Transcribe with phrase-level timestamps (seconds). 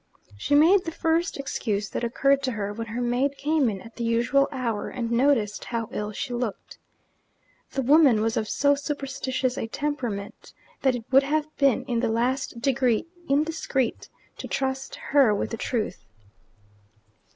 [0.35, 3.97] She made the first excuse that occurred to her, when her maid came in at
[3.97, 6.79] the usual hour, and noticed how ill she looked.
[7.73, 12.09] The woman was of so superstitious a temperament that it would have been in the
[12.09, 14.09] last degree indiscreet
[14.39, 16.03] to trust her with the truth.